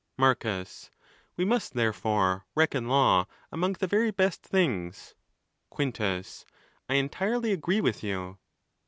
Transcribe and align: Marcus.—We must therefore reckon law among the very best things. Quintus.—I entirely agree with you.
Marcus.—We 0.17 1.45
must 1.45 1.75
therefore 1.75 2.47
reckon 2.55 2.87
law 2.87 3.27
among 3.51 3.73
the 3.73 3.85
very 3.85 4.09
best 4.09 4.41
things. 4.41 5.13
Quintus.—I 5.69 6.95
entirely 6.95 7.51
agree 7.51 7.81
with 7.81 8.03
you. 8.03 8.39